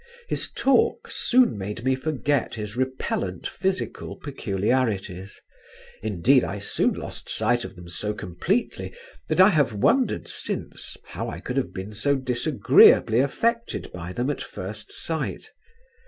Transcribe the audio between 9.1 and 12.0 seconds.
that I have wondered since how I could have been